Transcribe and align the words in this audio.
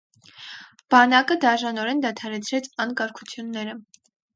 Բանակը 0.95 1.39
դաժանորեն 1.45 2.03
դադարեցրեց 2.09 2.75
անկարգությունները։ 2.87 3.83